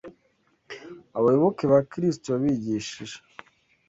[1.17, 3.17] Abayoboke ba Kristo yabigishije